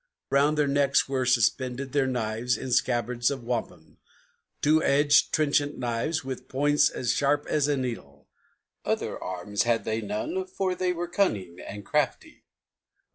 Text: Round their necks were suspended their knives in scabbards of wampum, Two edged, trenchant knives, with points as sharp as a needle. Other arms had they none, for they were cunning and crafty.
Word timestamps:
Round 0.31 0.57
their 0.57 0.67
necks 0.67 1.07
were 1.07 1.27
suspended 1.27 1.91
their 1.91 2.07
knives 2.07 2.57
in 2.57 2.71
scabbards 2.71 3.29
of 3.29 3.43
wampum, 3.43 3.99
Two 4.59 4.81
edged, 4.81 5.31
trenchant 5.31 5.77
knives, 5.77 6.25
with 6.25 6.47
points 6.47 6.89
as 6.89 7.13
sharp 7.13 7.45
as 7.45 7.67
a 7.67 7.77
needle. 7.77 8.27
Other 8.83 9.23
arms 9.23 9.61
had 9.61 9.83
they 9.83 10.01
none, 10.01 10.47
for 10.47 10.73
they 10.73 10.91
were 10.91 11.07
cunning 11.07 11.59
and 11.59 11.85
crafty. 11.85 12.45